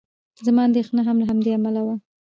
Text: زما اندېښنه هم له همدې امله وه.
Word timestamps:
زما 0.45 0.61
اندېښنه 0.67 1.01
هم 1.07 1.17
له 1.21 1.25
همدې 1.29 1.51
امله 1.57 1.81
وه. 1.85 1.95